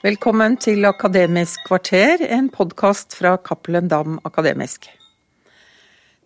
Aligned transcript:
Velkommen 0.00 0.54
til 0.56 0.86
Akademisk 0.88 1.66
kvarter, 1.66 2.22
en 2.24 2.46
podkast 2.48 3.12
fra 3.18 3.34
Cappelen 3.36 3.84
Dam 3.90 4.14
Akademisk. 4.24 4.86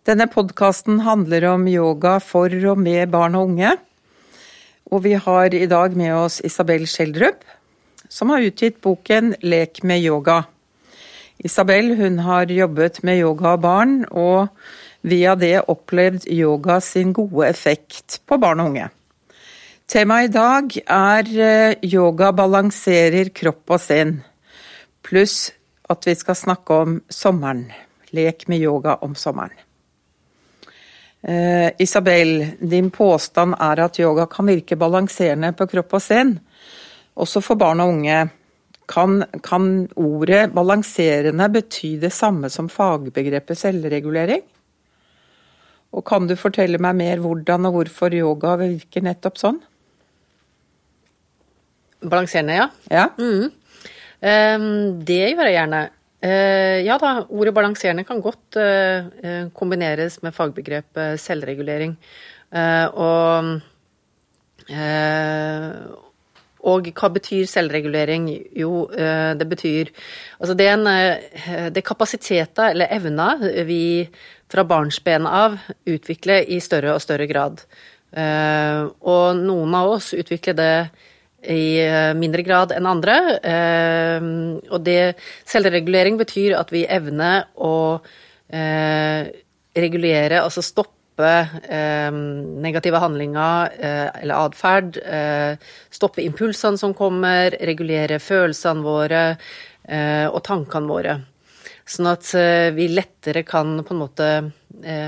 Denne 0.06 0.28
podkasten 0.30 1.00
handler 1.02 1.48
om 1.50 1.64
yoga 1.66 2.12
for 2.22 2.54
og 2.70 2.78
med 2.78 3.10
barn 3.10 3.34
og 3.34 3.48
unge. 3.48 3.72
Og 4.94 5.02
vi 5.08 5.16
har 5.18 5.58
i 5.58 5.66
dag 5.66 5.98
med 5.98 6.14
oss 6.14 6.38
Isabel 6.46 6.86
Schjelderup, 6.86 7.42
som 8.06 8.30
har 8.30 8.46
utgitt 8.46 8.78
boken 8.78 9.34
Lek 9.42 9.82
med 9.82 10.06
yoga. 10.06 10.44
Isabel 11.42 11.96
hun 11.98 12.22
har 12.22 12.46
jobbet 12.46 13.02
med 13.02 13.24
yoga 13.26 13.56
og 13.56 13.64
barn, 13.66 14.04
og 14.14 14.54
via 15.02 15.34
det 15.34 15.64
opplevd 15.66 16.30
yoga 16.30 16.78
sin 16.78 17.10
gode 17.10 17.50
effekt 17.50 18.20
på 18.22 18.38
barn 18.38 18.62
og 18.62 18.70
unge. 18.70 18.92
Temaet 19.84 20.30
i 20.30 20.32
dag 20.32 20.76
er 20.80 21.28
eh, 21.44 21.74
yoga 21.84 22.30
balanserer 22.32 23.28
kropp 23.36 23.74
og 23.76 23.80
sinn, 23.84 24.14
pluss 25.04 25.50
at 25.92 26.06
vi 26.08 26.14
skal 26.16 26.38
snakke 26.40 26.78
om 26.86 26.94
sommeren. 27.12 27.66
Lek 28.16 28.46
med 28.48 28.64
yoga 28.64 28.94
om 29.04 29.12
sommeren. 29.18 29.58
Eh, 31.20 31.68
Isabel, 31.84 32.32
din 32.64 32.88
påstand 32.94 33.58
er 33.60 33.82
at 33.84 34.00
yoga 34.00 34.24
kan 34.32 34.48
virke 34.48 34.78
balanserende 34.80 35.52
på 35.52 35.68
kropp 35.74 35.92
og 36.00 36.04
sinn, 36.06 36.32
også 37.20 37.44
for 37.44 37.60
barn 37.60 37.84
og 37.84 37.92
unge. 37.98 38.22
Kan, 38.88 39.20
kan 39.44 39.68
ordet 40.00 40.46
balanserende 40.56 41.50
bety 41.52 41.98
det 42.00 42.12
samme 42.12 42.48
som 42.52 42.72
fagbegrepet 42.72 43.60
selvregulering? 43.60 44.48
Og 45.92 46.08
kan 46.08 46.24
du 46.24 46.34
fortelle 46.40 46.80
meg 46.80 46.96
mer 47.04 47.20
hvordan 47.20 47.68
og 47.68 47.78
hvorfor 47.78 48.16
yoga 48.16 48.56
virker 48.64 49.04
nettopp 49.04 49.40
sånn? 49.44 49.62
Balanserende, 52.04 52.56
ja. 52.58 52.70
Ja. 52.92 53.08
Mm. 53.18 53.52
Um, 54.24 55.04
det 55.04 55.18
gjør 55.34 55.50
jeg 55.50 55.58
gjerne. 55.58 55.82
Uh, 56.24 56.80
ja 56.80 56.96
da, 57.00 57.10
ordet 57.28 57.52
balanserende 57.56 58.06
kan 58.08 58.22
godt 58.24 58.56
uh, 58.56 59.50
kombineres 59.56 60.22
med 60.24 60.36
fagbegrepet 60.36 61.20
selvregulering. 61.20 61.98
Og 62.54 63.60
og 66.64 66.86
hva 66.96 67.08
betyr 67.12 67.48
selvregulering? 67.50 68.28
Jo, 68.56 68.86
det 68.88 69.46
betyr 69.50 69.90
Altså 70.38 70.54
det 70.56 70.68
er, 70.70 70.78
en, 70.78 70.86
det 71.74 71.82
er 71.82 71.84
kapasiteter 71.84 72.70
eller 72.70 72.94
evner 72.94 73.42
vi 73.66 74.06
fra 74.48 74.62
barnsben 74.64 75.26
av 75.26 75.58
utvikler 75.90 76.46
i 76.46 76.60
større 76.64 76.94
og 76.94 77.02
større 77.02 77.26
grad. 77.26 77.60
Og 78.14 79.42
noen 79.42 79.76
av 79.76 79.96
oss 79.98 80.14
utvikler 80.14 80.56
det 80.56 80.72
i 81.46 81.80
eh, 81.84 82.14
mindre 82.16 82.42
grad 82.42 82.72
enn 82.74 82.88
andre. 82.88 83.16
Eh, 83.42 84.26
og 84.70 84.84
det 84.86 85.14
selvregulering 85.48 86.18
betyr 86.20 86.56
at 86.58 86.72
vi 86.74 86.84
evner 86.88 87.48
å 87.56 87.74
eh, 88.48 89.32
regulere, 89.74 90.42
altså 90.42 90.64
stoppe 90.64 90.94
negative 91.14 92.98
handlinger 92.98 93.76
eller 93.78 94.34
atferd. 94.34 94.96
stoppe 95.94 96.24
impulsene 96.24 96.74
som 96.74 96.90
kommer, 96.90 97.54
regulere 97.62 98.18
følelsene 98.18 98.82
våre 98.82 99.20
og 100.26 100.40
tankene 100.42 100.90
våre. 100.90 101.14
Sånn 101.86 102.10
at 102.10 102.32
vi 102.74 102.88
lettere 102.90 103.44
kan 103.46 103.76
på 103.86 103.94
en 103.94 104.02
måte 104.02 104.28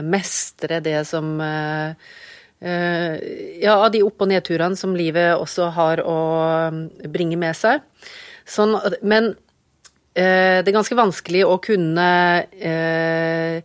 mestre 0.06 0.78
det 0.86 1.00
som 1.10 1.34
ja, 2.60 3.74
av 3.76 3.90
de 3.92 4.00
opp- 4.06 4.22
og 4.24 4.30
nedturene 4.30 4.78
som 4.80 4.94
livet 4.96 5.36
også 5.36 5.68
har 5.76 6.00
å 6.00 6.20
um, 6.72 6.86
bringe 7.12 7.36
med 7.36 7.52
seg. 7.58 7.82
Sånn, 8.46 8.76
men 9.02 9.32
eh, 10.14 10.62
det 10.62 10.70
er 10.70 10.76
ganske 10.76 10.98
vanskelig 10.98 11.42
å 11.46 11.58
kunne 11.62 12.06
eh, 12.54 13.58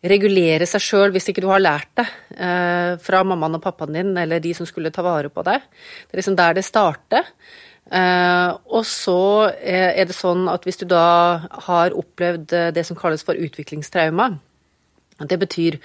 regulere 0.00 0.68
seg 0.68 0.84
sjøl 0.84 1.14
hvis 1.14 1.30
ikke 1.32 1.44
du 1.44 1.48
har 1.50 1.62
lært 1.62 1.90
det 2.00 2.06
eh, 2.36 2.92
fra 3.00 3.24
mammaen 3.24 3.58
og 3.58 3.64
pappaen 3.64 3.96
din 3.96 4.12
eller 4.20 4.42
de 4.44 4.52
som 4.56 4.68
skulle 4.68 4.92
ta 4.92 5.04
vare 5.04 5.32
på 5.32 5.44
deg. 5.46 5.64
Det 5.64 6.14
er 6.14 6.22
liksom 6.22 6.38
der 6.38 6.60
det 6.60 6.66
starter. 6.68 7.32
Eh, 7.90 8.50
og 8.76 8.84
så 8.86 9.48
er 9.56 10.04
det 10.04 10.14
sånn 10.16 10.46
at 10.52 10.68
hvis 10.68 10.82
du 10.82 10.86
da 10.92 11.48
har 11.66 11.96
opplevd 11.96 12.54
det 12.76 12.86
som 12.86 12.98
kalles 12.98 13.24
for 13.26 13.40
utviklingstrauma, 13.40 14.34
det 15.20 15.36
betyr 15.40 15.80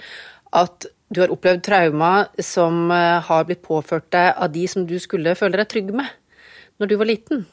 at 0.54 0.86
du 1.08 1.22
har 1.22 1.32
opplevd 1.32 1.62
trauma 1.66 2.12
som 2.42 2.90
eh, 2.90 3.18
har 3.22 3.44
blitt 3.46 3.62
påført 3.66 4.08
deg 4.14 4.32
av 4.34 4.50
de 4.54 4.66
som 4.70 4.86
du 4.86 4.96
skulle 5.02 5.36
føle 5.38 5.60
deg 5.60 5.70
trygg 5.70 5.92
med 5.94 6.08
når 6.76 6.90
du 6.90 6.96
var 7.00 7.08
liten, 7.08 7.44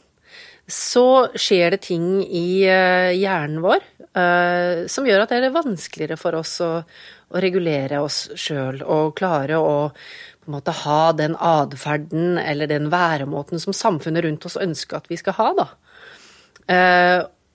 så 0.68 1.30
skjer 1.40 1.76
det 1.76 1.84
ting 1.86 2.08
i 2.24 2.64
eh, 2.68 3.14
hjernen 3.16 3.62
vår 3.64 3.84
uh, 4.18 4.84
som 4.92 5.08
gjør 5.08 5.24
at 5.24 5.32
det 5.32 5.40
er 5.48 5.56
vanskeligere 5.56 6.18
for 6.20 6.36
oss 6.40 6.58
å, 6.64 6.72
å 6.84 7.44
regulere 7.44 8.02
oss 8.04 8.26
sjøl 8.40 8.82
og 8.84 9.14
klare 9.20 9.60
å 9.60 9.76
på 9.94 10.52
en 10.52 10.58
måte 10.58 10.76
ha 10.82 11.14
den 11.16 11.38
atferden 11.40 12.36
eller 12.42 12.68
den 12.68 12.90
væremåten 12.92 13.64
som 13.64 13.76
samfunnet 13.76 14.26
rundt 14.26 14.48
oss 14.50 14.60
ønsker 14.60 15.00
at 15.00 15.08
vi 15.08 15.16
skal 15.22 15.38
ha. 15.38 15.48
Da. 15.56 15.68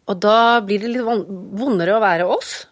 Og 0.09 0.22
da 0.25 0.38
blir 0.65 0.81
det 0.81 0.94
litt 0.94 1.04
vondere 1.04 1.98
å 1.98 2.00
være 2.00 2.25
oss. 2.32 2.62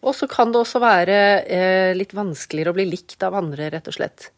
Og 0.00 0.16
så 0.16 0.28
kan 0.30 0.52
det 0.52 0.60
også 0.62 0.80
være 0.80 1.16
eh, 1.44 1.90
litt 1.96 2.14
vanskeligere 2.16 2.72
å 2.72 2.76
bli 2.78 2.86
likt 2.88 3.20
av 3.26 3.36
andre, 3.36 3.68
rett 3.74 3.90
og 3.90 3.96
slett. 3.98 4.30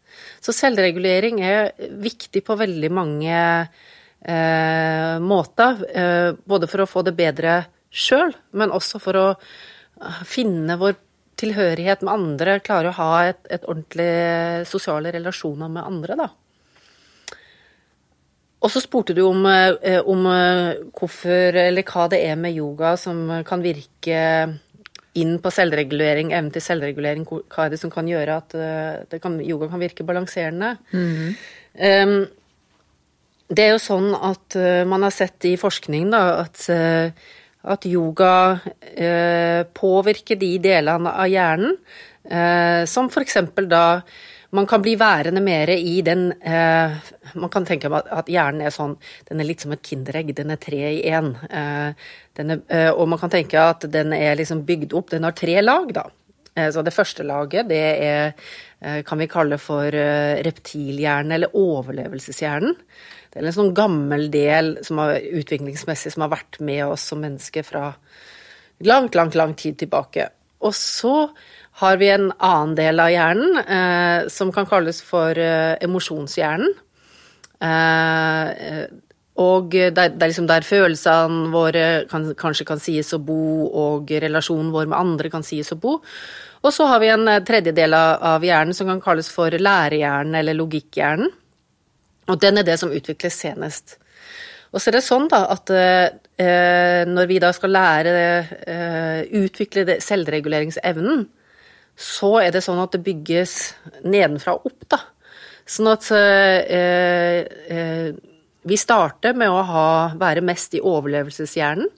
Så 0.43 0.55
selvregulering 0.55 1.39
er 1.47 1.71
viktig 2.03 2.43
på 2.45 2.56
veldig 2.59 2.91
mange 2.93 3.37
eh, 3.39 5.15
måter. 5.23 5.84
Eh, 5.87 6.34
både 6.34 6.69
for 6.71 6.83
å 6.83 6.91
få 6.91 7.05
det 7.06 7.15
bedre 7.19 7.61
sjøl, 7.93 8.34
men 8.59 8.75
også 8.75 9.00
for 9.03 9.21
å 9.21 9.27
eh, 9.33 10.21
finne 10.27 10.78
vår 10.81 10.99
tilhørighet 11.43 12.03
med 12.05 12.12
andre, 12.12 12.59
klare 12.62 12.91
å 12.91 12.99
ha 12.99 13.12
et, 13.31 13.41
et 13.50 13.65
ordentlig 13.67 14.67
sosiale 14.69 15.15
relasjoner 15.15 15.71
med 15.73 15.87
andre, 15.87 16.19
da. 16.19 16.29
Og 18.62 18.71
så 18.71 18.83
spurte 18.83 19.15
du 19.15 19.25
om, 19.27 19.47
eh, 19.47 19.99
om 20.06 20.27
eh, 20.31 20.83
hvorfor, 20.94 21.56
eller 21.65 21.87
hva 21.87 22.06
det 22.11 22.21
er 22.29 22.37
med 22.39 22.55
yoga 22.55 22.94
som 23.00 23.25
kan 23.47 23.62
virke 23.65 24.21
inn 25.21 25.37
på 25.43 25.50
selvregulering, 25.53 26.33
evnen 26.33 26.53
til 26.55 26.65
selvregulering, 26.65 27.27
hva 27.28 27.67
er 27.67 27.75
det 27.75 27.81
som 27.83 27.93
kan 27.93 28.09
gjøre 28.09 28.39
at 28.41 28.56
uh, 28.56 29.19
kan, 29.21 29.37
yoga 29.45 29.69
kan 29.73 29.83
virke 29.83 30.06
balanserende. 30.09 30.75
Mm. 30.93 31.34
Um, 31.77 32.17
det 33.53 33.67
er 33.67 33.75
jo 33.75 33.83
sånn 33.84 34.11
at 34.17 34.56
uh, 34.56 34.83
man 34.89 35.05
har 35.05 35.12
sett 35.12 35.49
i 35.50 35.59
forskning 35.61 36.09
da, 36.15 36.23
at, 36.47 36.65
uh, 36.73 37.12
at 37.73 37.84
yoga 37.87 38.34
påvirker 39.77 40.39
de 40.41 40.56
delene 40.59 41.12
av 41.12 41.29
hjernen 41.31 41.77
som 42.91 43.06
f.eks. 43.06 43.37
da 43.71 43.84
man 44.53 44.67
kan 44.67 44.83
bli 44.85 44.97
værende 45.01 45.41
mer 45.41 45.71
i 45.73 46.01
den 46.05 46.33
eh, 46.33 46.97
Man 47.35 47.51
kan 47.51 47.65
tenke 47.65 47.89
at 47.89 48.29
hjernen 48.29 48.67
er 48.67 48.75
sånn 48.75 48.99
Den 49.29 49.41
er 49.41 49.49
litt 49.49 49.65
som 49.65 49.73
et 49.73 49.85
kinderegg. 49.87 50.35
Den 50.37 50.53
er 50.53 50.61
tre 50.61 50.81
i 50.93 51.05
én. 51.09 51.33
Eh, 51.49 51.95
eh, 52.37 52.91
og 52.91 53.09
man 53.09 53.21
kan 53.21 53.33
tenke 53.33 53.61
at 53.61 53.87
den 53.93 54.12
er 54.12 54.37
liksom 54.37 54.67
bygd 54.69 54.93
opp 54.99 55.15
Den 55.15 55.25
har 55.25 55.33
tre 55.37 55.57
lag, 55.62 55.89
da. 55.97 56.05
Eh, 56.55 56.69
så 56.75 56.85
det 56.85 56.93
første 56.93 57.25
laget, 57.25 57.71
det 57.71 57.81
er 57.81 58.35
eh, 58.83 59.01
kan 59.09 59.23
vi 59.23 59.31
kalle 59.31 59.57
for 59.62 59.89
reptilhjernen, 59.89 61.33
eller 61.33 61.57
overlevelseshjernen. 61.57 62.77
Det 63.33 63.41
er 63.41 63.49
en 63.49 63.57
sånn 63.57 63.73
gammel 63.73 64.29
del 64.29 64.75
som 64.85 65.01
har, 65.01 65.17
utviklingsmessig 65.17 66.12
som 66.12 66.27
har 66.27 66.35
vært 66.35 66.61
med 66.61 66.85
oss 66.91 67.07
som 67.09 67.23
mennesker 67.25 67.65
fra 67.65 67.87
langt, 68.85 69.17
langt, 69.17 69.39
lang 69.39 69.57
tid 69.57 69.79
tilbake. 69.81 70.29
Og 70.62 70.75
så 70.77 71.31
har 71.81 71.97
vi 71.97 72.10
en 72.12 72.28
annen 72.37 72.75
del 72.77 73.00
av 73.00 73.12
hjernen 73.12 73.60
eh, 73.62 74.28
som 74.33 74.53
kan 74.53 74.69
kalles 74.69 75.00
for 75.05 75.38
eh, 75.38 75.78
emosjonshjernen. 75.84 76.75
Eh, 77.62 78.85
og 79.43 79.73
det 79.73 79.97
er, 79.97 80.12
liksom 80.20 80.47
der 80.50 80.67
følelsene 80.67 81.49
våre 81.55 81.85
kan, 82.11 82.26
kanskje 82.37 82.67
kan 82.69 82.82
sies 82.82 83.14
å 83.17 83.20
bo, 83.25 83.64
og 83.64 84.12
relasjonen 84.12 84.69
vår 84.75 84.91
med 84.91 84.99
andre 84.99 85.31
kan 85.32 85.47
sies 85.47 85.73
å 85.73 85.81
bo. 85.81 85.97
Og 86.62 86.75
så 86.75 86.87
har 86.91 87.00
vi 87.02 87.08
en 87.11 87.25
tredjedel 87.47 87.97
av, 87.97 88.20
av 88.37 88.44
hjernen 88.44 88.76
som 88.76 88.91
kan 88.93 89.00
kalles 89.02 89.32
for 89.32 89.50
lærehjernen 89.56 90.37
eller 90.38 90.58
logikkhjernen. 90.58 91.32
Og 92.31 92.38
den 92.44 92.61
er 92.61 92.69
det 92.69 92.76
som 92.79 92.93
utvikles 92.93 93.41
senest. 93.41 93.97
Og 94.73 94.81
så 94.81 94.91
er 94.91 94.99
det 94.99 95.05
sånn 95.05 95.26
da 95.32 95.43
at 95.52 95.73
eh, 95.73 97.02
når 97.08 97.29
vi 97.29 97.41
da 97.43 97.50
skal 97.56 97.75
lære 97.75 98.12
eh, 98.69 99.20
utvikle 99.43 99.99
selvreguleringsevnen, 100.00 101.26
så 101.97 102.37
er 102.43 102.53
det 102.55 102.62
sånn 102.65 102.81
at 102.83 102.94
det 102.94 103.03
bygges 103.05 103.75
nedenfra 104.05 104.56
og 104.56 104.71
opp, 104.73 104.87
da. 104.94 105.00
Sånn 105.69 105.91
at 105.93 106.09
eh, 106.17 107.43
eh, 107.71 108.09
vi 108.62 108.79
starter 108.79 109.37
med 109.39 109.50
å 109.50 109.62
ha, 109.67 109.89
være 110.19 110.44
mest 110.44 110.75
i 110.75 110.83
overlevelseshjernen. 110.83 111.91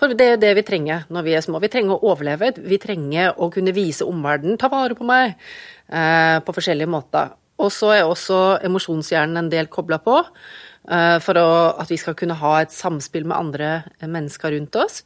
For 0.00 0.14
det 0.16 0.26
er 0.32 0.38
det 0.40 0.54
vi 0.56 0.64
trenger 0.64 1.04
når 1.12 1.26
vi 1.26 1.34
er 1.36 1.44
små. 1.44 1.60
Vi 1.60 1.68
trenger 1.72 1.98
å 1.98 2.12
overleve. 2.12 2.54
Vi 2.56 2.78
trenger 2.80 3.36
å 3.36 3.50
kunne 3.52 3.74
vise 3.76 4.06
omverdenen 4.08 4.56
'ta 4.56 4.70
vare 4.72 4.96
på 4.96 5.04
meg' 5.04 5.34
eh, 5.92 6.38
på 6.40 6.54
forskjellige 6.56 6.88
måter. 6.88 7.36
og 7.60 7.68
så 7.68 7.92
er 7.92 8.08
også 8.08 8.64
emosjonshjernen 8.64 9.36
en 9.36 9.50
del 9.50 9.66
kobla 9.66 9.98
på. 9.98 10.24
eh, 10.88 11.18
For 11.18 11.34
å, 11.34 11.76
at 11.78 11.90
vi 11.90 11.96
skal 11.96 12.14
kunne 12.14 12.34
ha 12.34 12.60
et 12.60 12.72
samspill 12.72 13.26
med 13.26 13.36
andre 13.36 13.84
mennesker 14.00 14.52
rundt 14.52 14.76
oss. 14.76 15.04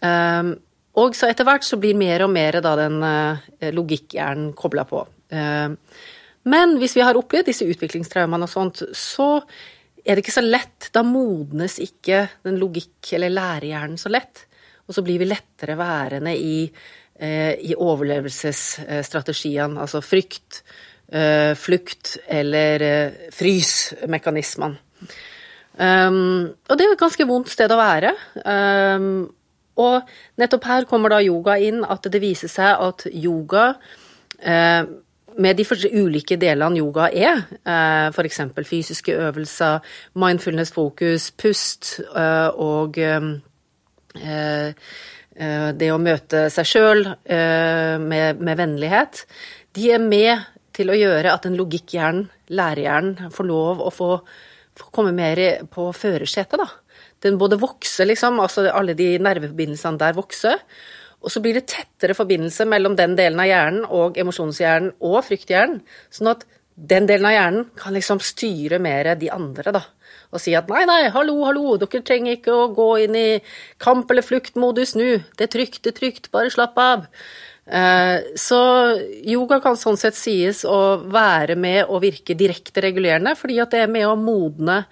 Um, 0.00 0.60
og 1.00 1.16
så 1.18 1.26
etter 1.30 1.46
hvert 1.46 1.64
så 1.66 1.78
blir 1.80 1.96
mer 1.98 2.22
og 2.26 2.30
mer 2.34 2.60
da 2.62 2.74
den 2.78 3.00
uh, 3.02 3.38
logikkhjernen 3.74 4.52
kobla 4.58 4.84
på. 4.86 5.00
Um, 5.34 5.76
men 6.50 6.76
hvis 6.78 6.94
vi 6.94 7.02
har 7.02 7.18
opplevd 7.18 7.46
disse 7.48 7.66
utviklingstraumene 7.66 8.46
og 8.46 8.52
sånt, 8.52 8.82
så 8.94 9.42
er 10.04 10.14
det 10.14 10.22
ikke 10.22 10.36
så 10.36 10.44
lett. 10.44 10.90
Da 10.94 11.02
modnes 11.06 11.78
ikke 11.82 12.28
den 12.46 12.60
logikk- 12.60 13.14
eller 13.16 13.32
lærehjernen 13.32 13.98
så 13.98 14.12
lett. 14.12 14.44
Og 14.86 14.94
så 14.94 15.02
blir 15.02 15.18
vi 15.22 15.26
lettere 15.26 15.78
værende 15.80 16.36
i, 16.36 16.68
uh, 16.68 17.54
i 17.58 17.74
overlevelsesstrategiene, 17.74 19.80
altså 19.80 20.00
frykt, 20.04 20.62
flukt 21.60 22.16
eller 22.32 22.80
frysmekanismene. 23.30 24.78
Um, 25.76 26.48
og 26.64 26.78
det 26.78 26.80
er 26.80 26.88
jo 26.88 26.94
et 26.96 27.02
ganske 27.02 27.26
vondt 27.28 27.50
sted 27.52 27.70
å 27.70 27.76
være. 27.78 28.10
Og 29.80 30.10
nettopp 30.40 30.68
her 30.70 30.84
kommer 30.90 31.14
da 31.14 31.22
yoga 31.24 31.56
inn, 31.58 31.82
at 31.84 32.06
det 32.10 32.22
viser 32.22 32.50
seg 32.50 32.84
at 32.84 33.06
yoga 33.10 33.72
eh, 34.38 34.84
med 35.38 35.58
de 35.58 35.64
ulike 35.98 36.36
delene 36.38 36.78
yoga 36.78 37.08
er, 37.10 37.42
eh, 37.66 38.08
f.eks. 38.14 38.40
fysiske 38.66 39.12
øvelser, 39.12 39.80
mindfulness 40.14 40.72
fokus, 40.72 41.30
pust 41.30 42.00
eh, 42.14 42.48
og 42.54 42.98
eh, 42.98 43.30
det 45.74 45.90
å 45.90 45.98
møte 45.98 46.44
seg 46.54 46.66
sjøl 46.70 47.00
med, 47.26 48.38
med, 48.38 48.54
vennlighet, 48.54 49.24
de 49.74 49.88
er 49.90 49.98
med 49.98 50.44
til 50.74 50.92
å 50.92 50.98
gjøre 50.98 51.32
at 51.34 51.48
en 51.48 51.56
logikkhjernen, 51.58 52.28
lærerhjernen, 52.54 53.32
får 53.34 53.48
lov 53.48 53.82
å 53.82 53.90
få, 53.90 54.10
få 54.78 54.92
komme 54.94 55.10
mer 55.16 55.42
på 55.74 55.88
førersetet, 55.98 56.62
da 56.62 56.83
den 57.24 57.38
både 57.40 57.58
vokser, 57.60 58.08
liksom, 58.10 58.38
altså 58.44 58.68
alle 58.70 58.94
de 58.98 59.14
nerveforbindelsene 59.22 60.00
der 60.00 60.16
vokser. 60.16 60.60
Og 61.24 61.32
så 61.32 61.40
blir 61.40 61.56
det 61.56 61.70
tettere 61.72 62.16
forbindelse 62.16 62.66
mellom 62.68 62.98
den 62.98 63.16
delen 63.16 63.40
av 63.40 63.48
hjernen 63.48 63.86
og 63.88 64.18
emosjonshjernen 64.20 64.92
og 65.08 65.22
frykthjernen. 65.24 65.80
Sånn 66.12 66.34
at 66.34 66.44
den 66.74 67.06
delen 67.08 67.28
av 67.30 67.32
hjernen 67.32 67.66
kan 67.78 67.94
liksom 67.94 68.20
styre 68.20 68.80
mer 68.82 69.14
de 69.16 69.30
andre, 69.32 69.72
da. 69.72 69.84
Og 70.34 70.42
si 70.42 70.52
at 70.58 70.68
nei, 70.68 70.82
nei, 70.90 71.06
hallo, 71.14 71.38
hallo, 71.46 71.76
dere 71.78 72.02
trenger 72.04 72.36
ikke 72.36 72.52
å 72.52 72.68
gå 72.74 72.88
inn 73.06 73.16
i 73.16 73.28
kamp- 73.80 74.10
eller 74.10 74.26
fluktmodus 74.26 74.96
nå. 74.98 75.10
Det 75.38 75.46
er 75.46 75.52
trygt, 75.54 75.80
det 75.86 75.94
er 75.94 75.98
trygt, 76.00 76.30
bare 76.34 76.52
slapp 76.52 76.76
av. 76.82 77.08
Så 78.36 78.60
yoga 79.24 79.60
kan 79.64 79.78
sånn 79.80 79.96
sett 79.96 80.18
sies 80.18 80.64
å 80.68 80.98
være 81.08 81.56
med 81.56 81.86
å 81.88 82.02
virke 82.02 82.36
direkte 82.36 82.82
regulerende, 82.84 83.32
fordi 83.38 83.60
at 83.62 83.72
det 83.72 83.84
er 83.86 83.94
med 83.94 84.08
å 84.10 84.18
modne 84.20 84.82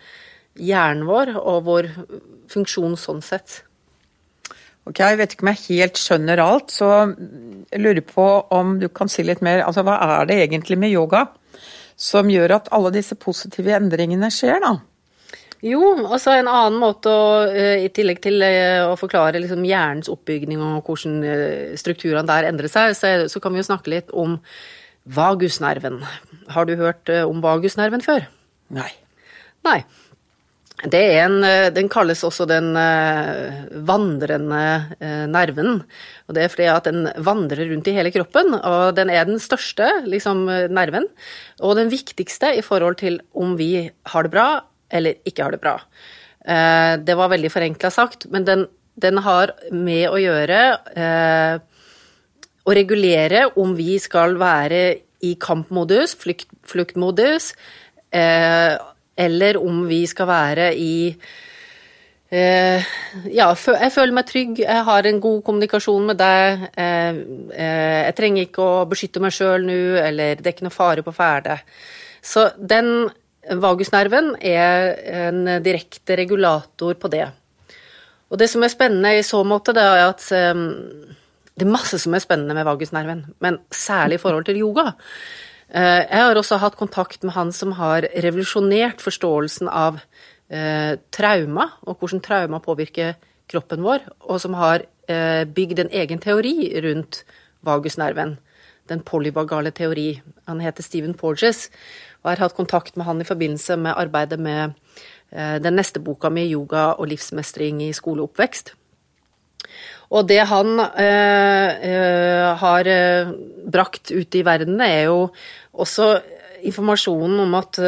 hjernen 0.59 1.07
vår 1.09 1.35
og 1.41 1.65
vår 1.69 1.91
funksjon 2.53 2.97
sånn 3.01 3.23
sett. 3.25 3.63
Ok, 4.83 4.99
Jeg 4.99 5.19
vet 5.21 5.35
ikke 5.35 5.47
om 5.47 5.53
jeg 5.53 5.65
helt 5.69 6.01
skjønner 6.01 6.43
alt, 6.43 6.73
så 6.75 6.89
jeg 7.71 7.83
lurer 7.83 8.03
på 8.03 8.25
om 8.51 8.79
du 8.81 8.89
kan 8.91 9.11
si 9.11 9.23
litt 9.23 9.43
mer. 9.45 9.63
Altså, 9.63 9.85
Hva 9.87 9.99
er 10.19 10.27
det 10.27 10.41
egentlig 10.43 10.79
med 10.79 10.91
yoga 10.91 11.29
som 11.97 12.31
gjør 12.31 12.57
at 12.57 12.73
alle 12.75 12.91
disse 12.91 13.15
positive 13.15 13.77
endringene 13.77 14.31
skjer, 14.33 14.59
da? 14.65 14.73
Jo, 15.63 15.93
altså 16.09 16.33
en 16.35 16.49
annen 16.51 16.81
måte 16.83 17.07
å, 17.07 17.27
i 17.47 17.87
tillegg 17.95 18.19
til 18.25 18.43
å 18.43 18.97
forklare 18.99 19.39
liksom 19.39 19.63
hjernens 19.63 20.11
oppbygning 20.11 20.59
og 20.59 20.89
hvordan 20.89 21.77
strukturene 21.79 22.27
der 22.27 22.49
endrer 22.49 22.73
seg, 22.73 22.97
så, 22.99 23.39
kan 23.39 23.55
vi 23.55 23.63
jo 23.63 23.69
snakke 23.69 23.93
litt 23.93 24.11
om 24.11 24.41
vagusnerven. 25.07 26.01
Har 26.51 26.67
du 26.67 26.75
hørt 26.81 27.07
om 27.23 27.39
vagusnerven 27.45 28.03
før? 28.03 28.27
Nei. 28.75 28.91
Nei. 29.63 29.85
Det 30.83 30.99
er 30.99 31.29
en, 31.29 31.45
den 31.75 31.87
kalles 31.93 32.25
også 32.27 32.43
den 32.51 32.73
vandrende 33.87 34.63
nerven. 35.31 35.77
Og 36.27 36.35
det 36.35 36.43
er 36.43 36.51
fordi 36.51 36.67
at 36.73 36.89
den 36.89 37.07
vandrer 37.23 37.69
rundt 37.71 37.87
i 37.87 37.95
hele 37.95 38.11
kroppen, 38.11 38.57
og 38.59 38.97
den 38.97 39.13
er 39.15 39.29
den 39.29 39.39
største 39.39 39.87
liksom, 40.11 40.43
nerven. 40.75 41.07
Og 41.63 41.77
den 41.79 41.93
viktigste 41.93 42.51
i 42.59 42.65
forhold 42.67 42.99
til 42.99 43.21
om 43.39 43.55
vi 43.61 43.87
har 44.11 44.27
det 44.27 44.35
bra 44.35 44.49
eller 44.93 45.23
ikke 45.25 45.47
har 45.47 45.55
det 45.55 45.63
bra. 45.63 45.77
Det 46.43 47.15
var 47.17 47.31
veldig 47.31 47.51
forenkla 47.55 47.91
sagt, 47.95 48.27
men 48.33 48.45
den, 48.45 48.67
den, 48.99 49.23
har 49.23 49.55
med 49.71 50.09
å 50.11 50.19
gjøre 50.19 50.59
å 52.63 52.75
regulere 52.77 53.47
om 53.59 53.77
vi 53.79 53.97
skal 54.03 54.35
være 54.41 54.83
i 55.23 55.37
kampmodus, 55.41 56.17
flykt, 56.19 56.51
fluktmodus, 56.67 57.53
eller 59.17 59.59
om 59.61 59.85
vi 59.89 60.03
skal 60.09 60.29
være 60.29 60.69
i 60.79 60.95
eh, 62.33 62.93
Ja, 63.29 63.51
jeg 63.53 63.93
føler 63.93 64.15
meg 64.17 64.29
trygg, 64.29 64.63
jeg 64.65 64.85
har 64.89 65.09
en 65.09 65.21
god 65.21 65.43
kommunikasjon 65.47 66.07
med 66.11 66.21
deg. 66.21 66.69
Eh, 66.73 67.19
eh, 67.53 67.99
jeg 68.09 68.17
trenger 68.19 68.49
ikke 68.49 68.69
å 68.69 68.87
beskytte 68.91 69.23
meg 69.23 69.35
sjøl 69.37 69.67
nå, 69.69 69.81
eller 70.03 70.41
det 70.41 70.49
er 70.49 70.57
ikke 70.57 70.69
noe 70.69 70.75
fare 70.75 71.05
på 71.05 71.15
ferde. 71.17 71.59
Så 72.23 72.49
den 72.57 73.11
vagusnerven 73.43 74.37
er 74.39 74.93
en 75.27 75.57
direkte 75.65 76.17
regulator 76.17 76.95
på 76.95 77.11
det. 77.13 77.27
Og 78.33 78.39
det 78.41 78.49
som 78.49 78.63
er 78.65 78.73
spennende 78.73 79.17
i 79.19 79.25
så 79.27 79.43
måte, 79.45 79.75
det 79.77 79.83
er 79.83 80.07
at 80.07 80.23
det 81.53 81.67
er 81.67 81.73
masse 81.73 81.99
som 82.01 82.15
er 82.17 82.23
spennende 82.23 82.55
med 82.57 82.65
vagusnerven, 82.65 83.25
men 83.45 83.59
særlig 83.75 84.17
i 84.17 84.23
forhold 84.23 84.47
til 84.47 84.61
yoga. 84.63 84.93
Jeg 85.73 86.21
har 86.21 86.37
også 86.37 86.59
hatt 86.61 86.77
kontakt 86.77 87.23
med 87.25 87.33
han 87.33 87.53
som 87.57 87.73
har 87.79 88.05
revolusjonert 88.21 89.01
forståelsen 89.01 89.71
av 89.73 90.03
eh, 90.53 90.99
trauma, 91.15 91.71
og 91.89 91.97
hvordan 91.97 92.21
trauma 92.21 92.61
påvirker 92.61 93.15
kroppen 93.49 93.81
vår, 93.85 94.05
og 94.29 94.41
som 94.43 94.57
har 94.59 94.85
eh, 95.09 95.45
bygd 95.49 95.85
en 95.85 95.93
egen 96.03 96.21
teori 96.21 96.73
rundt 96.85 97.23
vagusnerven. 97.65 98.37
Den 98.91 99.01
polyvagale 99.07 99.71
teori. 99.71 100.21
Han 100.51 100.61
heter 100.61 100.85
Stephen 100.85 101.15
Porges, 101.15 101.71
og 102.23 102.33
har 102.35 102.45
hatt 102.45 102.59
kontakt 102.59 102.97
med 102.97 103.07
han 103.07 103.23
i 103.23 103.29
forbindelse 103.29 103.79
med 103.81 103.97
arbeidet 103.97 104.41
med 104.41 104.75
eh, 105.33 105.59
den 105.63 105.79
neste 105.79 106.01
boka 106.01 106.29
mi, 106.29 106.49
'Yoga 106.51 106.93
og 106.99 107.09
livsmestring 107.09 107.83
i 107.83 107.93
skoleoppvekst'. 107.93 108.75
Og 110.13 110.27
det 110.29 110.43
han 110.51 110.77
eh, 111.01 112.49
har 112.61 112.91
brakt 113.73 114.13
ut 114.13 114.37
i 114.37 114.45
verden, 114.45 114.81
er 114.85 115.07
jo 115.09 115.31
også 115.73 116.13
informasjonen 116.69 117.41
om 117.47 117.57
at 117.57 117.81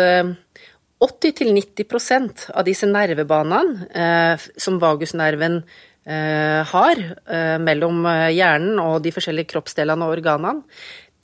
80-90% 1.04 2.46
av 2.54 2.64
disse 2.66 2.86
nervebanene 2.88 3.88
eh, 3.90 4.44
som 4.60 4.78
vagusnerven 4.82 5.60
eh, 5.60 6.60
har 6.70 7.02
eh, 7.02 7.56
mellom 7.62 8.06
hjernen 8.32 8.80
og 8.82 9.02
de 9.04 9.12
forskjellige 9.14 9.52
kroppsdelene 9.52 10.06
og 10.06 10.16
organene, 10.18 10.64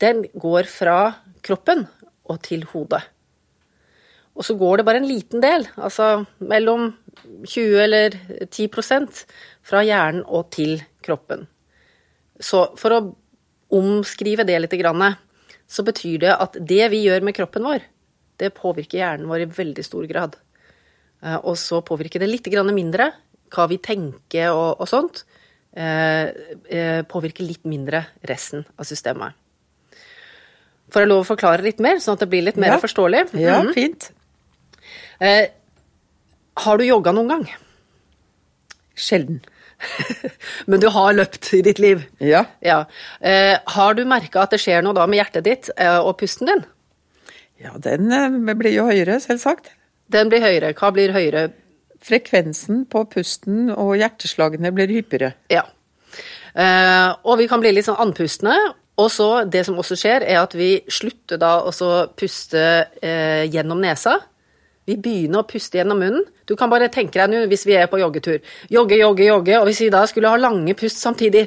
den 0.00 0.24
går 0.32 0.68
fra 0.70 0.98
kroppen 1.44 1.86
og 2.30 2.40
til 2.44 2.64
hodet. 2.72 3.02
Og 4.36 4.46
så 4.46 4.54
går 4.56 4.80
det 4.80 4.86
bare 4.88 5.00
en 5.02 5.08
liten 5.10 5.42
del, 5.42 5.66
altså 5.76 6.24
mellom 6.38 6.92
20 7.46 7.80
eller 7.84 8.16
10% 8.46 9.24
fra 9.66 9.82
hjernen 9.86 10.24
og 10.26 10.50
til 10.54 10.78
kroppen. 11.04 11.46
Så 12.40 12.70
for 12.80 12.96
å 12.96 13.00
omskrive 13.76 14.46
det 14.48 14.58
litt, 14.60 14.76
så 15.70 15.84
betyr 15.86 16.22
det 16.24 16.34
at 16.34 16.56
det 16.58 16.88
vi 16.90 17.04
gjør 17.04 17.26
med 17.26 17.36
kroppen 17.36 17.66
vår, 17.68 17.84
det 18.40 18.54
påvirker 18.56 18.98
hjernen 18.98 19.28
vår 19.28 19.44
i 19.44 19.50
veldig 19.58 19.84
stor 19.84 20.06
grad. 20.10 20.38
Og 21.44 21.52
så 21.60 21.82
påvirker 21.84 22.22
det 22.22 22.30
litt 22.30 22.48
mindre 22.72 23.10
hva 23.52 23.66
vi 23.68 23.78
tenker 23.82 24.54
og, 24.54 24.80
og 24.80 24.88
sånt. 24.88 25.24
Påvirker 27.12 27.44
litt 27.44 27.68
mindre 27.68 28.06
resten 28.26 28.64
av 28.80 28.88
systemet. 28.88 29.36
Får 30.90 31.04
jeg 31.04 31.10
lov 31.12 31.22
å 31.22 31.28
forklare 31.28 31.62
litt 31.62 31.78
mer, 31.78 32.00
sånn 32.02 32.16
at 32.16 32.24
det 32.24 32.30
blir 32.32 32.42
litt 32.42 32.58
mer 32.58 32.74
ja. 32.74 32.80
forståelig? 32.82 33.26
Ja, 33.38 33.60
fint. 33.76 34.10
Har 36.60 36.80
du 36.80 36.84
jogga 36.84 37.12
noen 37.16 37.30
gang? 37.32 37.46
Sjelden. 38.98 39.40
Men 40.70 40.82
du 40.82 40.90
har 40.92 41.14
løpt 41.16 41.52
i 41.56 41.62
ditt 41.64 41.80
liv? 41.80 42.02
Ja. 42.20 42.44
ja. 42.64 42.82
Eh, 43.20 43.56
har 43.76 43.96
du 43.96 44.04
merka 44.08 44.44
at 44.44 44.52
det 44.52 44.60
skjer 44.60 44.84
noe 44.84 44.96
da 44.96 45.06
med 45.08 45.22
hjertet 45.22 45.46
ditt 45.46 45.70
eh, 45.76 45.98
og 45.98 46.18
pusten 46.20 46.50
din? 46.50 46.64
Ja, 47.60 47.76
den 47.80 48.12
eh, 48.12 48.54
blir 48.56 48.74
jo 48.74 48.88
høyere, 48.90 49.20
selvsagt. 49.24 49.72
Den 50.12 50.28
blir 50.32 50.44
høyere. 50.44 50.74
Hva 50.76 50.92
blir 50.92 51.14
høyere? 51.16 51.48
Frekvensen 52.04 52.84
på 52.90 53.04
pusten 53.12 53.68
og 53.72 53.94
hjerteslagene 54.00 54.72
blir 54.76 54.92
hyppigere. 54.92 55.34
Ja. 55.52 55.66
Eh, 56.52 57.08
og 57.24 57.40
vi 57.40 57.48
kan 57.48 57.62
bli 57.62 57.72
litt 57.76 57.88
sånn 57.88 58.00
andpustne. 58.00 58.56
Og 59.00 59.08
så, 59.12 59.28
det 59.48 59.64
som 59.64 59.78
også 59.80 59.96
skjer, 59.96 60.24
er 60.28 60.42
at 60.42 60.52
vi 60.56 60.74
slutter 60.92 61.40
da 61.40 61.60
å 61.64 61.72
puste 62.18 62.64
eh, 63.00 63.46
gjennom 63.48 63.80
nesa. 63.80 64.18
Vi 64.90 64.98
begynner 64.98 65.44
å 65.44 65.46
puste 65.46 65.78
gjennom 65.78 66.00
munnen. 66.02 66.26
Du 66.48 66.56
kan 66.58 66.70
bare 66.72 66.90
tenke 66.90 67.20
deg 67.20 67.30
nå 67.30 67.46
hvis 67.50 67.62
vi 67.68 67.76
er 67.78 67.90
på 67.90 68.00
joggetur. 68.00 68.40
Jogge, 68.72 68.98
jogge, 68.98 69.26
jogge. 69.28 69.58
Og 69.60 69.68
hvis 69.70 69.84
vi 69.84 69.90
da 69.94 70.02
skulle 70.10 70.32
ha 70.32 70.40
lange 70.40 70.74
pust 70.78 70.98
samtidig 70.98 71.46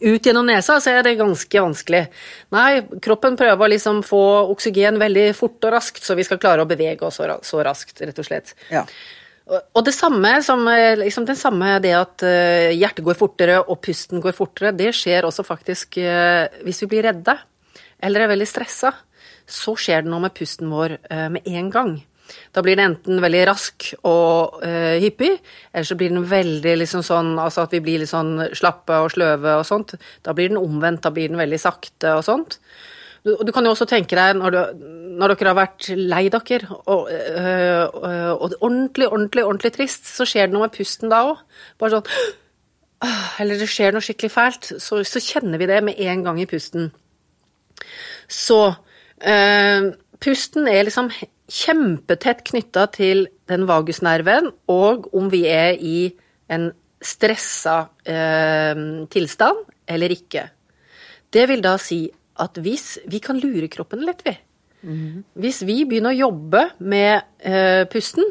ut 0.00 0.26
gjennom 0.26 0.46
nesa, 0.46 0.78
så 0.82 0.90
er 0.90 1.04
det 1.06 1.18
ganske 1.20 1.64
vanskelig. 1.66 2.06
Nei, 2.54 2.70
kroppen 3.04 3.36
prøver 3.38 3.66
å 3.66 3.70
liksom 3.74 4.00
få 4.06 4.22
oksygen 4.54 4.98
veldig 5.00 5.28
fort 5.38 5.68
og 5.68 5.76
raskt, 5.76 6.02
så 6.04 6.16
vi 6.18 6.26
skal 6.26 6.40
klare 6.42 6.64
å 6.64 6.70
bevege 6.70 7.06
oss 7.06 7.20
så 7.20 7.62
raskt, 7.64 8.02
rett 8.02 8.18
og 8.18 8.26
slett. 8.26 8.56
Ja. 8.72 8.82
Og 9.46 9.82
det 9.84 9.92
samme 9.92 10.38
som 10.42 10.64
liksom 10.96 11.26
det 11.28 11.36
samme 11.36 11.76
det 11.84 11.92
at 11.92 12.24
eh, 12.24 12.72
hjertet 12.72 13.04
går 13.04 13.18
fortere 13.18 13.58
og 13.60 13.82
pusten 13.84 14.22
går 14.24 14.32
fortere, 14.36 14.72
det 14.72 14.94
skjer 14.96 15.28
også 15.28 15.44
faktisk 15.44 15.98
eh, 16.00 16.48
hvis 16.64 16.80
vi 16.84 16.94
blir 16.94 17.04
redde 17.04 17.36
eller 18.04 18.24
er 18.24 18.32
veldig 18.32 18.48
stressa. 18.48 18.94
Så 19.46 19.76
skjer 19.76 20.04
det 20.04 20.12
noe 20.12 20.24
med 20.24 20.34
pusten 20.36 20.72
vår 20.72 20.98
eh, 21.10 21.28
med 21.32 21.48
en 21.48 21.70
gang. 21.72 21.94
Da 22.54 22.62
blir 22.64 22.78
den 22.78 22.94
enten 22.94 23.20
veldig 23.20 23.42
rask 23.50 23.90
og 24.08 24.62
uh, 24.64 24.96
hyppig, 25.02 25.34
eller 25.74 25.84
så 25.84 25.96
blir 25.98 26.08
den 26.08 26.24
veldig 26.30 26.72
liksom 26.80 27.02
sånn 27.04 27.34
altså 27.36 27.66
at 27.66 27.74
vi 27.76 27.82
blir 27.84 28.00
litt 28.00 28.10
sånn 28.10 28.38
slappe 28.56 28.96
og 29.04 29.12
sløve 29.12 29.58
og 29.58 29.66
sånt. 29.68 29.92
Da 30.24 30.32
blir 30.36 30.48
den 30.48 30.60
omvendt, 30.60 31.02
da 31.04 31.12
blir 31.12 31.28
den 31.28 31.40
veldig 31.40 31.60
sakte 31.60 32.14
og 32.16 32.24
sånt. 32.24 32.56
Du, 33.24 33.32
du 33.40 33.52
kan 33.56 33.64
jo 33.64 33.72
også 33.72 33.86
tenke 33.88 34.16
deg 34.18 34.36
når, 34.36 34.54
du, 34.56 34.88
når 35.20 35.32
dere 35.32 35.52
har 35.52 35.58
vært 35.58 35.86
lei 35.96 36.24
dere 36.32 36.76
og, 36.76 37.06
øh, 37.08 37.84
og, 37.88 38.56
ordentlig, 38.58 39.08
ordentlig, 39.08 39.44
ordentlig 39.44 39.72
trist, 39.78 40.10
så 40.12 40.26
skjer 40.28 40.48
det 40.50 40.56
noe 40.56 40.66
med 40.66 40.74
pusten 40.74 41.12
da 41.12 41.22
òg. 41.30 41.44
Bare 41.80 41.98
sånn 41.98 42.10
Eller 43.40 43.60
det 43.60 43.68
skjer 43.72 43.96
noe 43.96 44.04
skikkelig 44.04 44.32
fælt, 44.32 44.68
så, 44.80 45.00
så, 45.08 45.20
kjenner 45.24 45.60
vi 45.60 45.68
det 45.68 45.80
med 45.84 46.00
en 46.04 46.24
gang 46.24 46.40
i 46.40 46.48
pusten. 46.48 46.90
Så 48.28 48.60
pusten 50.24 50.68
er 50.68 50.84
liksom 50.86 51.10
kjempetett 51.50 52.42
knytta 52.48 52.86
til 52.94 53.26
den 53.50 53.66
vagusnerven, 53.68 54.50
og 54.72 55.10
om 55.14 55.28
vi 55.32 55.44
er 55.50 55.76
i 55.76 56.08
en 56.52 56.70
stressa 57.04 57.76
eh, 58.08 58.80
tilstand 59.12 59.64
eller 59.90 60.14
ikke. 60.14 60.46
Det 61.34 61.44
vil 61.50 61.64
da 61.64 61.76
si 61.80 62.06
at 62.40 62.58
hvis 62.62 63.04
vi 63.10 63.20
kan 63.22 63.38
lure 63.38 63.68
kroppen 63.70 64.02
litt, 64.06 64.24
vi. 64.26 64.34
Mm. 64.84 65.24
Hvis 65.40 65.62
vi 65.64 65.82
begynner 65.88 66.12
å 66.14 66.22
jobbe 66.26 66.64
med 66.84 67.22
eh, 67.44 67.84
pusten, 67.90 68.26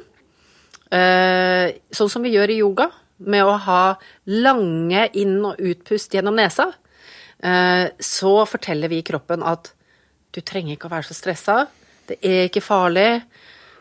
eh, 0.93 1.73
sånn 1.93 2.11
som 2.11 2.25
vi 2.25 2.33
gjør 2.35 2.53
i 2.53 2.59
yoga, 2.61 2.89
med 3.23 3.45
å 3.45 3.55
ha 3.65 3.83
lange 4.27 5.05
inn- 5.19 5.45
og 5.45 5.61
utpust 5.61 6.13
gjennom 6.13 6.35
nesa, 6.37 6.71
eh, 7.39 7.93
så 7.99 8.33
forteller 8.49 8.91
vi 8.91 9.03
kroppen 9.05 9.45
at 9.45 9.71
du 10.33 10.41
trenger 10.41 10.75
ikke 10.75 10.89
å 10.89 10.95
være 10.95 11.09
så 11.09 11.17
stressa 11.17 11.61
det 12.09 12.19
er 12.21 12.47
ikke 12.49 12.63
farlig. 12.63 13.23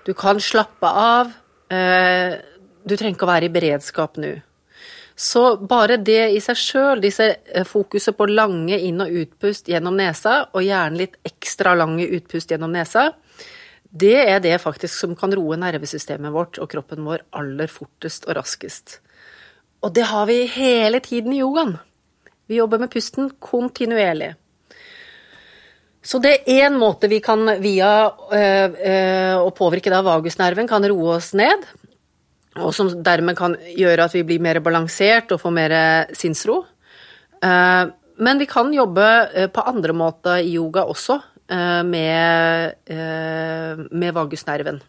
Du 0.06 0.14
kan 0.14 0.40
slappe 0.40 0.88
av. 0.88 1.32
Eh, 1.72 2.38
du 2.82 2.96
trenger 2.96 3.16
ikke 3.16 3.26
å 3.26 3.32
være 3.32 3.48
i 3.48 3.54
beredskap 3.54 4.18
nå. 4.22 4.32
Så 5.22 5.42
bare 5.68 5.98
det 6.00 6.32
i 6.34 6.40
seg 6.42 6.58
sjøl, 6.58 7.02
disse 7.02 7.28
eh, 7.28 7.66
fokuset 7.68 8.16
på 8.16 8.26
lange 8.30 8.78
inn- 8.78 9.02
og 9.04 9.12
utpust 9.22 9.68
gjennom 9.70 9.98
nesa, 9.98 10.48
og 10.52 10.64
gjerne 10.64 11.02
litt 11.02 11.18
ekstra 11.26 11.74
lange 11.78 12.06
utpust 12.16 12.50
gjennom 12.50 12.72
nesa, 12.72 13.10
det 13.92 14.16
er 14.24 14.40
det 14.40 14.56
faktisk 14.62 14.96
som 14.96 15.16
kan 15.18 15.34
roe 15.36 15.58
nervesystemet 15.60 16.32
vårt 16.32 16.56
og 16.62 16.70
kroppen 16.72 17.04
vår 17.04 17.26
aller 17.36 17.68
fortest 17.68 18.24
og 18.24 18.38
raskest. 18.38 19.00
Og 19.84 19.92
det 19.92 20.06
har 20.08 20.24
vi 20.30 20.46
hele 20.48 21.02
tiden 21.04 21.34
i 21.34 21.42
yogaen. 21.42 21.76
Vi 22.48 22.56
jobber 22.56 22.80
med 22.80 22.90
pusten 22.90 23.28
kontinuerlig. 23.42 24.32
Så 26.02 26.18
det 26.18 26.32
er 26.34 26.66
én 26.66 26.74
måte 26.78 27.06
vi 27.06 27.20
kan 27.22 27.46
via 27.62 27.92
øh, 28.10 28.74
øh, 28.74 29.36
å 29.38 29.50
påvirke 29.54 29.90
da 29.92 30.00
vagusnerven 30.02 30.66
kan 30.70 30.82
roe 30.90 31.16
oss 31.20 31.30
ned, 31.38 31.62
og 32.58 32.72
som 32.74 32.90
dermed 33.06 33.38
kan 33.38 33.54
gjøre 33.78 34.08
at 34.08 34.16
vi 34.16 34.24
blir 34.26 34.42
mer 34.42 34.58
balansert 34.64 35.30
og 35.32 35.40
får 35.40 35.54
mer 35.54 35.74
sinnsro. 36.18 36.64
Uh, 37.42 37.88
men 38.22 38.38
vi 38.38 38.46
kan 38.46 38.68
jobbe 38.74 39.06
på 39.54 39.62
andre 39.66 39.94
måter 39.96 40.42
i 40.44 40.52
yoga 40.58 40.84
også, 40.90 41.16
uh, 41.50 41.80
med, 41.88 42.74
uh, 42.92 43.80
med 43.88 44.12
vagusnerven. 44.14 44.82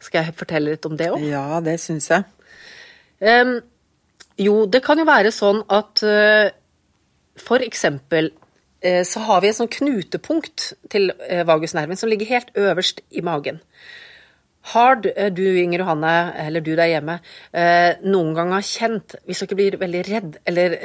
Skal 0.00 0.28
jeg 0.28 0.36
fortelle 0.38 0.76
litt 0.76 0.86
om 0.86 0.94
det 0.96 1.10
òg? 1.12 1.24
Ja, 1.26 1.58
det 1.64 1.80
syns 1.82 2.06
jeg. 2.12 2.28
Um, 3.20 3.58
jo, 4.38 4.54
det 4.70 4.84
kan 4.86 5.02
jo 5.02 5.08
være 5.08 5.34
sånn 5.34 5.64
at 5.66 6.04
for 7.40 7.64
eksempel 7.64 8.30
Eh, 8.30 8.39
så 9.04 9.22
har 9.26 9.42
vi 9.42 9.50
et 9.50 9.56
sånn 9.58 9.70
knutepunkt 9.70 10.70
til 10.92 11.10
eh, 11.26 11.42
vagusnerven 11.48 11.98
som 12.00 12.08
ligger 12.08 12.30
helt 12.30 12.52
øverst 12.56 13.02
i 13.12 13.22
magen. 13.24 13.60
Har 14.72 15.00
eh, 15.10 15.28
du, 15.32 15.42
Inger 15.60 15.82
Johanne, 15.84 16.12
eller 16.46 16.64
du 16.64 16.72
der 16.78 16.88
hjemme, 16.88 17.18
noen 18.04 18.30
gang 18.36 18.54
har 18.54 18.64
kjent 18.64 19.16
Hvis 19.28 19.40
dere 19.44 19.58
blir 19.58 19.76
veldig 19.80 20.02
redd 20.08 20.38
eller 20.48 20.76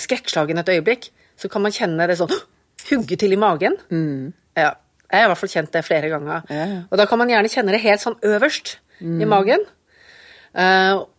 skrekkslagen 0.00 0.60
et 0.60 0.72
øyeblikk, 0.72 1.10
så 1.36 1.50
kan 1.52 1.64
man 1.64 1.74
kjenne 1.74 2.06
det 2.08 2.18
sånn 2.20 2.32
hugge 2.90 3.18
til 3.20 3.36
i 3.36 3.40
magen. 3.40 3.76
Mm. 3.92 4.32
Ja. 4.56 4.72
Jeg 5.12 5.20
har 5.20 5.28
i 5.28 5.30
hvert 5.34 5.42
fall 5.42 5.52
kjent 5.52 5.74
det 5.74 5.84
flere 5.84 6.08
ganger. 6.08 6.46
Ja. 6.48 6.66
Og 6.88 6.96
da 6.96 7.04
kan 7.08 7.20
man 7.20 7.28
gjerne 7.28 7.50
kjenne 7.52 7.74
det 7.74 7.82
helt 7.84 8.00
sånn 8.00 8.16
øverst 8.24 8.78
mm. 9.02 9.18
i 9.20 9.28
magen. 9.28 9.64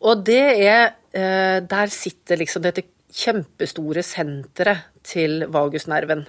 og 0.01 0.25
det 0.25 0.45
er 0.65 0.93
Der 1.13 1.91
sitter 1.93 2.39
liksom 2.41 2.63
dette 2.63 2.87
kjempestore 3.13 4.03
senteret 4.05 4.89
til 5.05 5.45
vagusnerven. 5.53 6.25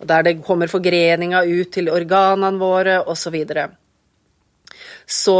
Og 0.00 0.08
der 0.08 0.22
det 0.26 0.40
kommer 0.44 0.68
forgreninger 0.68 1.48
ut 1.48 1.72
til 1.72 1.90
organene 1.92 2.60
våre, 2.60 2.98
osv. 3.04 3.22
Så, 3.22 3.30
videre. 3.30 3.68
så 5.06 5.36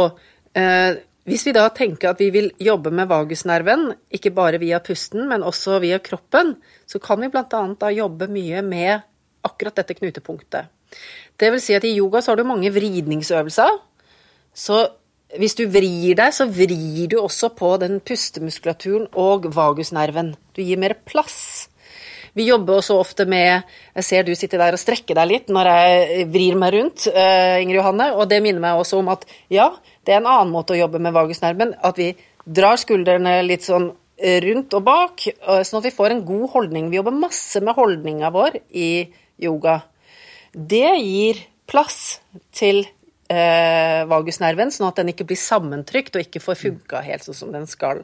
eh, 0.53 0.97
hvis 1.27 1.43
vi 1.45 1.53
da 1.53 1.67
tenker 1.75 2.13
at 2.13 2.21
vi 2.23 2.29
vil 2.31 2.49
jobbe 2.59 2.91
med 2.91 3.09
vagusnerven, 3.09 3.91
ikke 4.09 4.31
bare 4.31 4.61
via 4.61 4.79
pusten, 4.79 5.27
men 5.29 5.43
også 5.43 5.81
via 5.83 5.99
kroppen, 5.99 6.55
så 6.87 6.99
kan 7.03 7.21
vi 7.21 7.29
bl.a. 7.29 7.61
da 7.79 7.91
jobbe 7.91 8.29
mye 8.31 8.63
med 8.63 9.03
akkurat 9.43 9.75
dette 9.75 9.97
knutepunktet. 9.97 10.71
Det 11.37 11.51
vil 11.51 11.61
si 11.61 11.75
at 11.75 11.83
i 11.85 11.97
yoga 11.97 12.21
så 12.23 12.31
har 12.31 12.39
du 12.39 12.47
mange 12.47 12.71
vridningsøvelser. 12.73 13.75
Så 14.55 14.79
hvis 15.35 15.57
du 15.59 15.65
vrir 15.67 16.15
deg, 16.15 16.31
så 16.31 16.47
vrir 16.47 17.09
du 17.11 17.17
også 17.19 17.49
på 17.55 17.73
den 17.81 17.99
pustemuskulaturen 17.99 19.09
og 19.19 19.49
vagusnerven. 19.55 20.31
Du 20.55 20.61
gir 20.63 20.79
mer 20.79 20.95
plass. 21.03 21.67
Vi 22.37 22.45
jobber 22.47 22.77
også 22.77 22.99
ofte 23.01 23.25
med 23.25 23.63
Jeg 23.95 24.05
ser 24.05 24.23
du 24.23 24.35
sitter 24.37 24.61
der 24.61 24.75
og 24.77 24.79
strekker 24.79 25.17
deg 25.17 25.29
litt 25.31 25.47
når 25.49 25.69
jeg 25.71 26.25
vrir 26.31 26.57
meg 26.59 26.75
rundt, 26.75 27.07
uh, 27.09 27.57
Ingrid 27.59 27.79
Johanne, 27.79 28.11
og 28.13 28.29
det 28.29 28.39
minner 28.45 28.61
meg 28.61 28.79
også 28.79 29.01
om 29.01 29.09
at 29.11 29.25
ja, 29.51 29.71
det 30.05 30.13
er 30.13 30.21
en 30.21 30.29
annen 30.31 30.53
måte 30.53 30.75
å 30.75 30.79
jobbe 30.79 31.01
med 31.01 31.15
vagusnerven. 31.17 31.73
At 31.83 31.99
vi 31.99 32.11
drar 32.45 32.79
skuldrene 32.79 33.41
litt 33.43 33.65
sånn 33.67 33.89
eh, 34.15 34.39
rundt 34.45 34.77
og 34.77 34.85
bak, 34.85 35.25
sånn 35.67 35.81
at 35.81 35.89
vi 35.89 35.95
får 35.97 36.13
en 36.13 36.23
god 36.29 36.45
holdning. 36.53 36.91
Vi 36.93 37.01
jobber 37.01 37.17
masse 37.17 37.59
med 37.59 37.75
holdninga 37.75 38.31
vår 38.31 38.61
i 38.71 38.91
yoga. 39.43 39.81
Det 40.53 40.93
gir 41.01 41.41
plass 41.67 42.21
til 42.55 42.85
eh, 43.31 44.03
vagusnerven, 44.09 44.71
sånn 44.73 44.89
at 44.89 45.01
den 45.01 45.11
ikke 45.13 45.27
blir 45.27 45.39
sammentrykt 45.39 46.15
og 46.17 46.25
ikke 46.25 46.43
får 46.43 46.61
funka 46.61 47.03
helt 47.05 47.27
sånn 47.27 47.37
som 47.37 47.53
den 47.55 47.67
skal. 47.69 48.03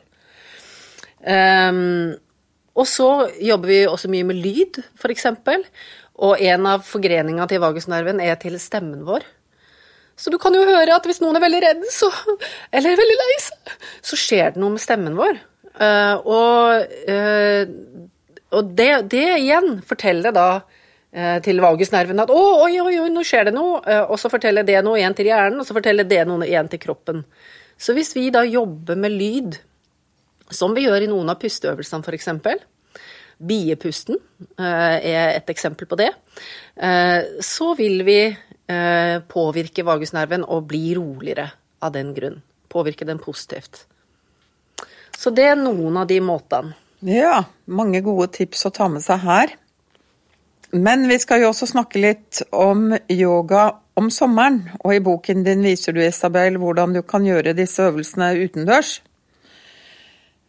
Um, 1.24 2.16
og 2.74 2.88
så 2.90 3.10
jobber 3.42 3.70
vi 3.70 3.80
også 3.88 4.10
mye 4.12 4.28
med 4.28 4.40
lyd, 4.44 4.82
f.eks. 4.98 5.30
Og 6.24 6.42
en 6.42 6.68
av 6.70 6.84
forgreningene 6.88 7.48
til 7.50 7.62
vagusnerven 7.64 8.20
er 8.24 8.36
til 8.42 8.58
stemmen 8.62 9.06
vår. 9.08 9.26
Så 10.20 10.30
du 10.30 10.38
kan 10.42 10.54
jo 10.54 10.66
høre 10.68 10.94
at 10.94 11.06
hvis 11.10 11.22
noen 11.24 11.38
er 11.38 11.46
veldig 11.46 11.62
redd, 11.64 11.86
så, 11.94 12.10
eller 12.76 13.00
veldig 13.00 13.18
lei 13.22 13.40
seg, 13.42 13.76
så 14.06 14.20
skjer 14.20 14.54
det 14.54 14.62
noe 14.62 14.76
med 14.76 14.84
stemmen 14.84 15.18
vår. 15.18 15.40
Uh, 15.74 16.16
og, 16.30 16.92
uh, 17.10 17.64
og 18.54 18.74
det, 18.78 18.92
det, 19.10 19.28
igjen 19.40 19.80
forteller 19.88 20.36
da 20.36 20.48
til 21.14 21.60
vagusnerven 21.62 22.24
at 22.24 22.32
'Å, 22.34 22.44
oi, 22.66 22.80
oi, 22.82 22.96
oi, 23.04 23.10
nå 23.14 23.22
skjer 23.22 23.46
det 23.46 23.54
noe', 23.54 23.82
og 24.10 24.18
så 24.18 24.32
forteller 24.34 24.66
det 24.66 24.80
noe 24.82 24.98
igjen 24.98 25.14
til 25.14 25.28
hjernen, 25.30 25.60
og 25.62 25.68
så 25.68 25.76
forteller 25.78 26.08
det 26.10 26.24
noe 26.26 26.48
igjen 26.48 26.72
til 26.72 26.82
kroppen. 26.82 27.20
Så 27.78 27.94
hvis 27.94 28.16
vi 28.16 28.32
da 28.34 28.42
jobber 28.48 28.98
med 28.98 29.14
lyd 29.14 29.60
som 30.54 30.74
vi 30.76 30.86
gjør 30.86 31.06
i 31.06 31.10
noen 31.12 31.32
av 31.34 31.40
pusteøvelsene, 31.42 32.04
f.eks. 32.06 32.30
Biepusten 33.44 34.20
eh, 34.60 34.98
er 35.14 35.34
et 35.34 35.50
eksempel 35.52 35.90
på 35.90 35.98
det. 36.00 36.12
Eh, 36.76 37.40
så 37.44 37.74
vil 37.80 38.04
vi 38.08 38.20
eh, 38.30 39.18
påvirke 39.28 39.86
vagusnerven 39.88 40.46
og 40.46 40.70
bli 40.70 40.94
roligere 40.98 41.50
av 41.84 41.96
den 41.96 42.14
grunn. 42.16 42.40
Påvirke 42.72 43.08
den 43.10 43.20
positivt. 43.22 43.86
Så 45.18 45.34
det 45.34 45.50
er 45.52 45.60
noen 45.60 45.98
av 46.00 46.08
de 46.10 46.20
måtene. 46.24 46.78
Ja, 47.04 47.44
mange 47.68 48.00
gode 48.04 48.30
tips 48.32 48.64
å 48.70 48.72
ta 48.72 48.88
med 48.88 49.04
seg 49.04 49.26
her. 49.26 49.58
Men 50.74 51.08
vi 51.08 51.20
skal 51.22 51.44
jo 51.44 51.52
også 51.52 51.68
snakke 51.70 52.02
litt 52.02 52.42
om 52.50 52.92
yoga 53.12 53.68
om 54.00 54.10
sommeren. 54.12 54.64
Og 54.82 54.96
i 54.96 55.02
boken 55.06 55.44
din 55.46 55.62
viser 55.66 55.94
du, 55.94 56.02
Isabel, 56.02 56.58
hvordan 56.58 56.96
du 56.98 57.04
kan 57.06 57.26
gjøre 57.26 57.54
disse 57.58 57.84
øvelsene 57.86 58.32
utendørs. 58.42 58.96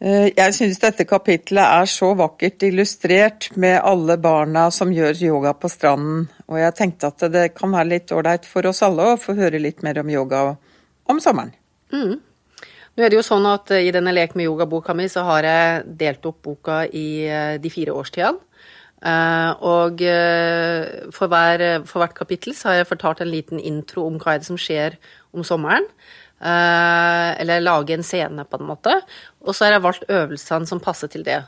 Eh, 0.01 0.31
jeg 0.35 0.53
synes 0.57 0.81
dette 0.81 1.05
kapitlet 1.07 1.63
er 1.63 1.87
så 1.87 2.11
vakkert 2.17 2.65
illustrert 2.67 3.51
med 3.55 3.77
alle 3.79 4.17
barna 4.21 4.67
som 4.73 4.91
gjør 4.91 5.21
yoga 5.29 5.53
på 5.55 5.71
stranden, 5.71 6.25
og 6.49 6.59
jeg 6.59 6.75
tenkte 6.75 7.13
at 7.13 7.27
det 7.31 7.45
kan 7.55 7.71
være 7.71 7.93
litt 7.93 8.11
ålreit 8.11 8.49
for 8.49 8.67
oss 8.67 8.83
alle 8.83 9.13
å 9.13 9.19
få 9.21 9.37
høre 9.37 9.61
litt 9.61 9.85
mer 9.87 10.01
om 10.01 10.11
yoga 10.11 10.41
om 11.07 11.21
sommeren. 11.23 11.53
Mm. 11.93 12.17
Nå 12.95 13.03
er 13.03 13.11
det 13.11 13.17
jo 13.17 13.23
sånn 13.27 13.47
at 13.47 13.71
i 13.75 13.91
denne 13.91 14.11
Lek 14.15 14.35
med 14.35 14.49
yoga-boka 14.49 14.93
mi, 14.95 15.07
så 15.11 15.23
har 15.27 15.47
jeg 15.47 15.95
delt 15.99 16.27
opp 16.27 16.41
boka 16.43 16.83
i 16.87 17.07
de 17.59 17.71
fire 17.71 17.95
årstidene. 17.95 18.44
Og 19.05 20.01
for, 21.13 21.29
hver, 21.29 21.63
for 21.85 22.01
hvert 22.01 22.15
kapittel 22.17 22.55
så 22.57 22.71
har 22.71 22.79
jeg 22.79 22.89
fortalt 22.89 23.21
en 23.21 23.29
liten 23.29 23.59
intro 23.61 24.07
om 24.09 24.15
hva 24.17 24.33
er 24.33 24.41
det 24.41 24.47
som 24.47 24.57
skjer 24.57 24.95
om 25.35 25.45
sommeren. 25.45 25.85
Eller 26.41 27.61
lage 27.61 27.93
en 27.93 28.05
scene, 28.05 28.47
på 28.49 28.57
en 28.57 28.69
måte. 28.71 28.95
Og 29.45 29.53
så 29.53 29.67
har 29.67 29.75
jeg 29.75 29.85
valgt 29.85 30.09
øvelsene 30.09 30.71
som 30.71 30.81
passer 30.81 31.11
til 31.13 31.27
det. 31.27 31.43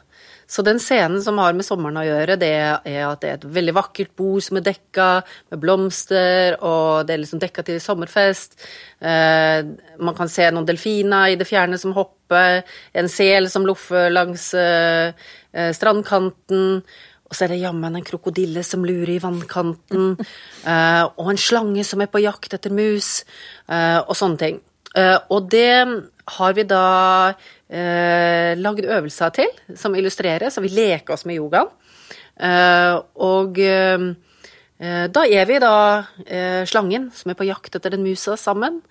Så 0.48 0.64
den 0.64 0.80
scenen 0.80 1.20
som 1.24 1.40
har 1.44 1.52
med 1.56 1.66
sommeren 1.68 2.00
å 2.00 2.06
gjøre, 2.08 2.38
det 2.40 2.50
er 2.56 3.02
at 3.04 3.20
det 3.20 3.30
er 3.30 3.36
et 3.36 3.48
veldig 3.58 3.74
vakkert 3.76 4.14
bord 4.16 4.46
som 4.46 4.60
er 4.60 4.64
dekka 4.70 5.08
med 5.52 5.60
blomster, 5.60 6.56
og 6.64 7.04
det 7.08 7.18
er 7.18 7.22
liksom 7.26 7.42
dekka 7.42 7.66
til 7.68 7.82
sommerfest. 7.84 8.56
Eh, 9.04 9.68
man 10.00 10.16
kan 10.16 10.32
se 10.32 10.48
noen 10.54 10.70
delfiner 10.70 11.34
i 11.34 11.36
det 11.40 11.50
fjerne 11.50 11.80
som 11.82 11.96
hopper, 11.98 12.62
en 12.96 13.12
sel 13.12 13.52
som 13.52 13.68
loffer 13.68 14.08
langs 14.14 14.54
eh, 14.56 15.12
eh, 15.52 15.74
strandkanten. 15.76 16.80
Og 17.28 17.36
så 17.36 17.46
er 17.46 17.52
det 17.54 17.60
jammen 17.60 17.98
en 18.00 18.06
krokodille 18.08 18.64
som 18.64 18.86
lurer 18.88 19.18
i 19.18 19.22
vannkanten, 19.24 20.14
og 21.20 21.32
en 21.32 21.42
slange 21.42 21.84
som 21.84 22.00
er 22.00 22.12
på 22.12 22.22
jakt 22.24 22.56
etter 22.56 22.72
mus, 22.72 23.26
og 23.68 24.14
sånne 24.16 24.40
ting. 24.40 24.62
og 25.36 25.50
det 25.52 25.72
har 26.38 26.56
vi 26.56 26.64
da 26.68 26.86
eh, 27.72 28.54
lagd 28.60 28.88
øvelser 28.88 29.36
til 29.36 29.76
som 29.80 29.96
illustrerer, 29.96 30.50
så 30.52 30.64
vi 30.64 30.72
leker 30.74 31.16
oss 31.16 31.26
med 31.28 31.40
yogaen. 31.40 31.70
Eh, 32.38 32.96
og 33.24 33.60
eh, 33.64 34.08
da 34.78 35.24
er 35.26 35.48
vi 35.50 35.58
da 35.58 36.06
eh, 36.30 36.62
slangen 36.70 37.08
som 37.16 37.32
er 37.32 37.38
på 37.40 37.48
jakt 37.48 37.74
etter 37.74 37.96
den 37.96 38.04
musa 38.06 38.36
sammen. 38.38 38.84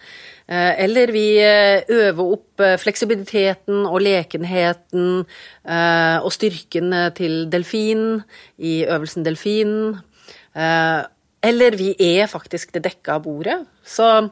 Eh, 0.50 0.72
eller 0.82 1.12
vi 1.14 1.38
eh, 1.38 1.86
øver 1.86 2.32
opp 2.34 2.64
fleksibiliteten 2.82 3.84
og 3.86 4.00
lekenheten 4.02 5.22
og 5.22 6.32
styrken 6.34 6.94
til 7.14 7.44
delfinen 7.52 8.22
i 8.58 8.80
øvelsen 8.86 9.26
delfinen. 9.26 10.00
eller 11.42 11.76
vi 11.76 11.94
er 12.00 12.26
faktisk 12.26 12.72
det 12.72 12.82
dekka 12.84 13.18
bordet. 13.18 13.58
Så 13.84 14.30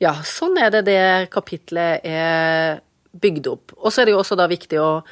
ja, 0.00 0.12
sånn 0.24 0.58
er 0.58 0.70
det 0.70 0.84
det 0.88 1.30
kapitlet 1.30 2.04
er 2.04 2.80
bygd 3.12 3.46
opp. 3.46 3.72
Og 3.78 3.92
så 3.92 4.02
er 4.02 4.06
det 4.06 4.16
jo 4.16 4.20
også 4.20 4.36
da 4.36 4.48
viktig 4.50 4.80
å 4.82 5.04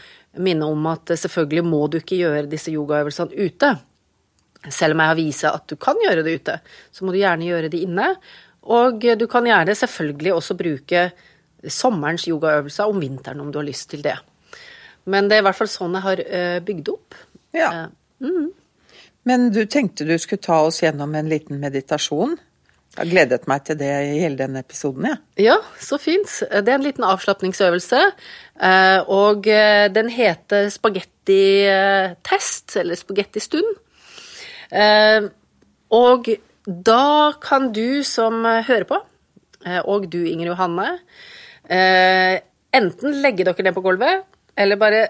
minne 0.42 0.66
om 0.66 0.86
at 0.90 1.14
selvfølgelig 1.14 1.64
må 1.64 1.86
du 1.86 2.00
ikke 2.00 2.18
gjøre 2.18 2.50
disse 2.50 2.72
yogaøvelsene 2.74 3.32
ute. 3.38 3.76
Selv 4.72 4.96
om 4.96 5.02
jeg 5.02 5.12
har 5.12 5.18
vist 5.18 5.46
at 5.48 5.66
du 5.68 5.76
kan 5.80 5.98
gjøre 6.00 6.24
det 6.24 6.38
ute, 6.40 6.58
så 6.92 7.04
må 7.04 7.12
du 7.12 7.20
gjerne 7.20 7.48
gjøre 7.48 7.70
det 7.72 7.82
inne. 7.84 8.14
Og 8.64 9.04
du 9.18 9.26
kan 9.28 9.44
gjerne 9.44 9.76
selvfølgelig 9.76 10.32
også 10.32 10.56
bruke 10.56 11.08
sommerens 11.68 12.24
yogaøvelser 12.28 12.88
om 12.88 13.00
vinteren 13.00 13.42
om 13.44 13.52
du 13.52 13.60
har 13.60 13.68
lyst 13.68 13.90
til 13.92 14.04
det. 14.04 14.16
Men 15.10 15.28
det 15.28 15.36
er 15.36 15.44
i 15.44 15.46
hvert 15.48 15.58
fall 15.58 15.70
sånn 15.70 15.96
jeg 15.98 16.06
har 16.06 16.24
eh, 16.24 16.58
bygd 16.64 16.90
opp. 16.94 17.16
Ja. 17.56 17.70
Eh, 17.70 18.24
mm. 18.24 18.48
Men 19.28 19.46
du 19.52 19.62
tenkte 19.70 20.06
du 20.08 20.16
skulle 20.20 20.44
ta 20.44 20.62
oss 20.66 20.82
gjennom 20.82 21.14
en 21.16 21.30
liten 21.32 21.60
meditasjon? 21.60 22.36
Jeg 22.94 23.00
har 23.00 23.10
gledet 23.10 23.46
meg 23.50 23.64
til 23.66 23.78
det 23.80 23.90
i 23.90 24.20
hele 24.22 24.38
denne 24.38 24.60
episoden, 24.62 25.08
jeg. 25.08 25.18
Ja. 25.42 25.46
ja, 25.48 25.56
så 25.82 25.98
fint. 25.98 26.30
Det 26.46 26.70
er 26.70 26.76
en 26.76 26.84
liten 26.84 27.06
avslapningsøvelse. 27.08 28.02
Eh, 28.68 29.00
og 29.10 29.48
den 29.96 30.12
heter 30.14 30.68
spagettitest, 30.70 32.76
eller 32.78 33.00
spagettistund. 33.00 33.72
Eh, 34.74 35.28
og 35.94 36.30
da 36.66 37.06
kan 37.42 37.70
du 37.76 38.02
som 38.08 38.42
hører 38.44 38.86
på, 38.88 38.98
og 39.88 40.06
du 40.12 40.18
Inger 40.26 40.50
Johanne, 40.50 40.86
enten 41.64 43.20
legge 43.22 43.46
dere 43.46 43.64
ned 43.64 43.76
på 43.76 43.84
gulvet, 43.84 44.24
eller 44.56 44.80
bare 44.80 45.02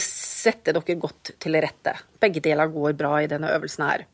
sette 0.00 0.72
dere 0.76 0.96
godt 1.00 1.32
til 1.42 1.58
rette. 1.60 1.96
Begge 2.20 2.42
deler 2.44 2.70
går 2.72 2.94
bra 3.00 3.16
i 3.20 3.28
denne 3.32 3.50
øvelsen 3.56 3.84
her. 3.88 4.06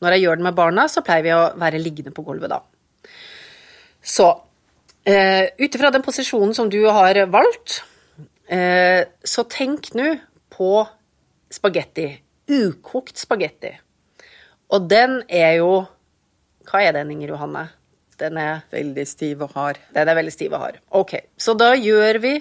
Når 0.00 0.16
jeg 0.16 0.24
gjør 0.24 0.40
det 0.40 0.46
med 0.48 0.56
barna, 0.56 0.86
så 0.88 1.02
pleier 1.04 1.26
vi 1.26 1.34
å 1.34 1.50
være 1.60 1.82
liggende 1.82 2.14
på 2.16 2.24
gulvet 2.24 2.52
da. 2.52 2.62
Så 4.00 4.30
eh, 5.04 5.52
ut 5.60 5.76
ifra 5.76 5.90
den 5.92 6.04
posisjonen 6.04 6.56
som 6.56 6.70
du 6.72 6.80
har 6.88 7.20
valgt, 7.32 7.82
eh, 8.48 9.04
så 9.20 9.44
tenk 9.50 9.92
nå 9.98 10.14
på 10.52 10.72
spagetti. 11.52 12.08
Ukokt 12.50 13.20
spagetti. 13.20 13.74
Og 14.70 14.88
den 14.90 15.22
er 15.28 15.58
jo 15.60 15.84
Hva 16.70 16.82
er 16.84 16.94
den, 16.94 17.10
Inger 17.14 17.34
Johanne? 17.34 17.68
Den 18.20 18.36
er 18.38 18.66
Veldig 18.70 19.06
stiv 19.08 19.42
og 19.46 19.54
hard. 19.56 19.80
Den 19.94 20.08
er 20.08 20.18
veldig 20.18 20.32
stiv 20.32 20.52
og 20.52 20.60
hard. 20.64 20.80
Ok, 20.90 21.16
så 21.38 21.54
da 21.58 21.72
gjør 21.74 22.20
vi 22.22 22.34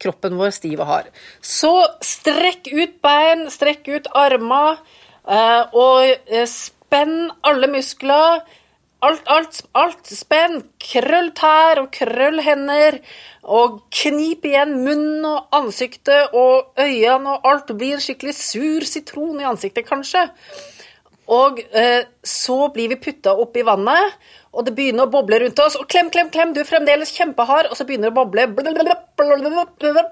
kroppen 0.00 0.36
vår 0.40 0.52
stiv 0.56 0.80
og 0.80 0.88
hard. 0.88 1.10
Så 1.40 1.72
strekk 2.04 2.72
ut 2.72 2.96
bein, 3.04 3.46
strekk 3.52 3.88
ut 3.94 4.08
armer, 4.16 4.80
eh, 5.28 5.76
og 5.76 6.08
eh, 6.08 6.48
Spenn 6.90 7.30
alle 7.46 7.68
muskler. 7.70 8.40
Alt, 9.06 9.22
alt, 9.30 9.60
alt. 9.78 10.08
Spenn. 10.10 10.56
Krøll 10.82 11.30
tær 11.38 11.78
og 11.84 11.92
krøll 11.94 12.42
hender. 12.42 12.98
Og 13.46 13.78
knip 13.94 14.48
igjen 14.50 14.74
munnen 14.82 15.24
og 15.28 15.54
ansiktet 15.54 16.34
og 16.34 16.74
øynene, 16.74 17.36
og 17.36 17.46
alt 17.46 17.70
blir 17.78 18.02
skikkelig 18.02 18.34
sur 18.34 18.84
sitron 18.90 19.38
i 19.38 19.46
ansiktet, 19.46 19.86
kanskje. 19.86 20.26
Og 21.30 21.60
eh, 21.78 22.02
så 22.26 22.58
blir 22.74 22.90
vi 22.90 22.98
putta 22.98 23.36
oppi 23.38 23.62
vannet, 23.66 24.16
og 24.50 24.66
det 24.66 24.74
begynner 24.74 25.06
å 25.06 25.12
boble 25.12 25.38
rundt 25.44 25.60
oss. 25.62 25.76
Og 25.78 25.86
klem, 25.90 26.10
klem, 26.10 26.30
klem, 26.34 26.54
du 26.56 26.60
er 26.64 26.66
fremdeles 26.66 27.12
kjempehard, 27.14 27.68
og 27.70 27.78
så 27.78 27.86
begynner 27.86 28.10
det 28.10 28.16
å 28.16 28.20
boble. 28.24 28.42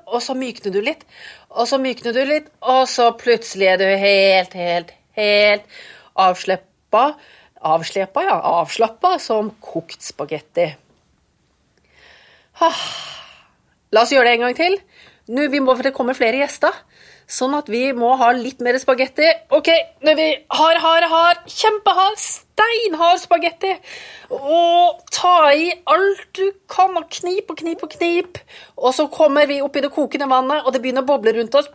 Og 0.07 0.21
så 0.23 0.37
mykner 0.39 0.75
du 0.75 0.81
litt, 0.85 1.03
og 1.51 1.67
så 1.67 1.81
mykner 1.83 2.15
du 2.15 2.23
litt, 2.29 2.53
og 2.63 2.85
så 2.91 3.11
plutselig 3.19 3.73
er 3.73 3.83
du 3.83 3.89
helt, 3.99 4.55
helt, 4.55 4.95
helt 5.19 5.67
avslappa, 6.19 7.05
avslepa, 7.67 8.23
ja, 8.27 8.39
avslappa 8.61 9.17
som 9.23 9.51
kokt 9.63 10.03
spagetti. 10.07 10.69
La 13.95 14.03
oss 14.03 14.13
gjøre 14.13 14.29
det 14.29 14.37
en 14.39 14.47
gang 14.47 14.57
til. 14.59 14.79
Nå, 15.35 15.49
vi 15.53 15.61
må, 15.63 15.75
for 15.75 15.87
Det 15.87 15.95
kommer 15.97 16.17
flere 16.17 16.41
gjester, 16.41 16.75
sånn 17.29 17.55
at 17.59 17.69
vi 17.69 17.91
må 17.97 18.15
ha 18.17 18.31
litt 18.33 18.63
mer 18.65 18.79
spagetti. 18.81 19.27
OK, 19.55 19.69
når 20.05 20.17
vi 20.17 20.29
har, 20.59 20.81
har, 20.81 21.07
har, 21.13 21.43
kjempehard, 21.53 22.17
steinhard 22.23 23.21
spagetti, 23.21 23.75
og 24.33 25.03
ta 25.13 25.53
i 25.53 25.69
alt 25.93 26.25
du 26.39 26.47
kan, 26.73 26.97
og 26.97 27.11
knip 27.19 27.53
og 27.53 27.61
knip 27.61 27.85
og 27.85 27.93
knip, 27.99 28.41
og 28.81 28.97
så 28.97 29.09
kommer 29.13 29.49
vi 29.51 29.61
opp 29.65 29.77
i 29.77 29.85
det 29.85 29.93
kokende 29.95 30.31
vannet, 30.31 30.65
og 30.65 30.73
det 30.73 30.83
begynner 30.85 31.05
å 31.05 31.11
boble 31.13 31.37
rundt 31.37 31.61
oss. 31.61 31.69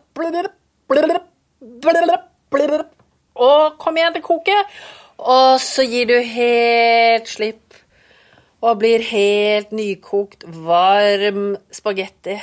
Og 3.33 3.77
kom 3.81 3.97
igjen, 3.97 4.13
det 4.13 4.25
koker. 4.25 4.65
Og 5.23 5.61
så 5.61 5.85
gir 5.85 6.09
du 6.09 6.17
helt 6.17 7.29
slipp 7.29 7.77
og 8.63 8.79
blir 8.79 9.03
helt 9.05 9.73
nykokt, 9.75 10.45
varm 10.65 11.57
spagetti 11.73 12.37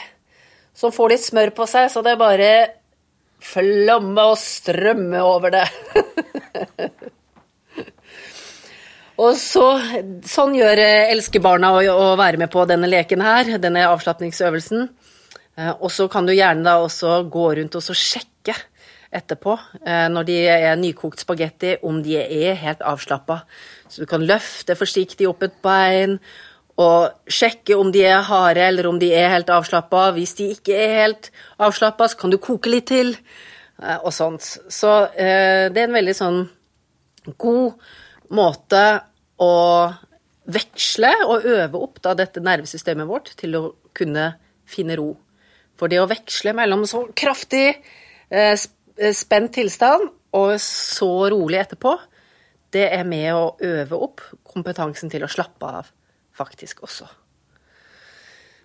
som 0.76 0.92
får 0.94 1.12
litt 1.12 1.24
smør 1.24 1.52
på 1.56 1.66
seg, 1.68 1.88
så 1.92 2.02
det 2.04 2.18
bare 2.20 2.50
flamme 3.40 4.26
og 4.32 4.38
strømme 4.40 5.22
over 5.24 5.54
det. 5.54 5.66
og 9.24 9.36
så, 9.40 9.66
sånn 10.28 10.56
gjør 10.58 10.82
elskebarna 10.84 11.72
å, 11.76 11.78
å 11.92 12.16
være 12.20 12.40
med 12.40 12.52
på 12.52 12.64
denne 12.68 12.90
leken 12.90 13.24
her, 13.24 13.44
denne 13.62 13.86
avslapningsøvelsen. 13.90 14.88
Eh, 15.58 15.72
og 15.72 15.90
så 15.92 16.08
kan 16.12 16.28
du 16.28 16.34
gjerne 16.34 16.66
da 16.66 16.78
også 16.84 17.22
gå 17.32 17.46
rundt 17.58 17.78
og 17.80 17.96
sjekke 17.96 18.56
etterpå, 19.10 19.56
eh, 19.82 20.06
når 20.12 20.28
de 20.28 20.36
er 20.46 20.76
nykokt 20.78 21.24
spagetti, 21.24 21.74
om 21.82 21.98
de 22.02 22.20
er 22.20 22.60
helt 22.60 22.84
avslappa. 22.86 23.42
Så 23.90 24.04
du 24.04 24.10
kan 24.10 24.22
løfte 24.22 24.78
forsiktig 24.78 25.26
opp 25.28 25.42
et 25.42 25.56
bein 25.64 26.20
og 26.80 27.30
sjekke 27.30 27.76
om 27.76 27.90
de 27.92 28.04
er 28.08 28.24
harde 28.24 28.62
eller 28.64 28.88
om 28.88 28.98
de 29.00 29.10
er 29.16 29.32
helt 29.34 29.50
avslappa. 29.52 30.08
Hvis 30.16 30.36
de 30.38 30.50
ikke 30.54 30.76
er 30.76 30.96
helt 31.02 31.30
avslappa, 31.60 32.08
så 32.08 32.20
kan 32.20 32.32
du 32.32 32.38
koke 32.40 32.72
litt 32.72 32.88
til, 32.90 33.14
eh, 33.82 33.98
og 33.98 34.12
sånt. 34.16 34.46
Så 34.72 34.92
eh, 35.12 35.68
det 35.68 35.82
er 35.82 35.88
en 35.88 35.98
veldig 35.98 36.16
sånn 36.16 36.40
god 37.36 37.90
måte 38.32 38.84
å 39.40 39.54
veksle 40.50 41.10
og 41.28 41.46
øve 41.46 41.80
opp 41.80 42.00
da, 42.02 42.14
dette 42.18 42.42
nervesystemet 42.42 43.08
vårt 43.08 43.34
til 43.38 43.56
å 43.58 43.64
kunne 43.96 44.32
finne 44.70 44.96
ro. 44.98 45.12
For 45.78 45.90
det 45.90 46.00
å 46.00 46.08
veksle 46.10 46.54
mellom 46.56 46.86
så 46.88 47.06
kraftig 47.16 47.66
eh, 48.30 48.54
spent 48.56 49.54
tilstand 49.56 50.10
og 50.36 50.54
så 50.62 51.12
rolig 51.32 51.60
etterpå, 51.62 51.94
det 52.70 52.86
er 52.94 53.06
med 53.08 53.32
å 53.34 53.46
øve 53.66 53.98
opp 53.98 54.22
kompetansen 54.46 55.10
til 55.10 55.24
å 55.26 55.30
slappe 55.30 55.70
av, 55.80 55.88
faktisk 56.40 56.82
også. 56.88 57.08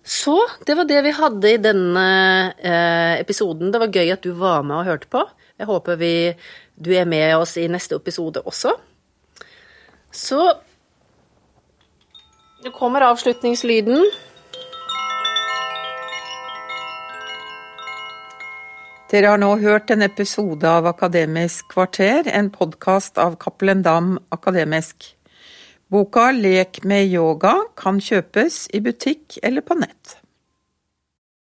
Så 0.06 0.36
det 0.66 0.76
var 0.78 0.86
det 0.86 1.00
vi 1.02 1.14
hadde 1.16 1.50
i 1.50 1.58
denne 1.58 2.06
eh, 2.62 3.16
episoden. 3.20 3.72
Det 3.74 3.80
var 3.82 3.90
gøy 3.90 4.12
at 4.14 4.22
du 4.22 4.30
var 4.38 4.62
med 4.62 4.78
og 4.78 4.86
hørte 4.86 5.10
på. 5.10 5.24
Jeg 5.58 5.66
håper 5.66 5.98
vi, 5.98 6.12
du 6.78 6.92
er 6.94 7.08
med 7.10 7.34
oss 7.34 7.56
i 7.58 7.66
neste 7.66 7.98
episode 7.98 8.44
også. 8.46 8.76
Så 10.14 10.40
Nå 12.64 12.70
kommer 12.74 13.04
avslutningslyden. 13.06 14.00
Dere 19.10 19.34
har 19.34 19.38
nå 19.38 19.52
hørt 19.62 19.92
en 19.94 20.02
episode 20.02 20.66
av 20.66 20.88
Akademisk 20.90 21.68
kvarter, 21.70 22.26
en 22.26 22.48
podkast 22.50 23.20
av 23.22 23.36
Cappelen 23.38 23.84
Dam 23.86 24.16
Akademisk. 24.34 25.15
Boka 25.86 26.32
Lek 26.34 26.80
med 26.82 27.12
yoga 27.14 27.52
kan 27.78 28.00
kjøpes 28.02 28.64
i 28.74 28.80
butikk 28.82 29.36
eller 29.46 29.62
på 29.62 29.76
nett. 29.78 30.16